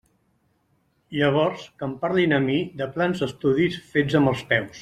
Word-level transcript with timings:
Llavors, 1.17 1.67
que 1.81 1.87
em 1.89 1.93
parlin 2.07 2.35
a 2.39 2.41
mi 2.49 2.57
de 2.83 2.91
plans 2.99 3.25
d'estudi 3.25 3.73
fets 3.95 4.21
amb 4.23 4.35
els 4.37 4.47
peus. 4.55 4.79